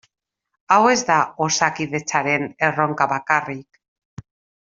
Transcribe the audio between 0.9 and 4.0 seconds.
ez da Osakidetzaren erronka bakarrik.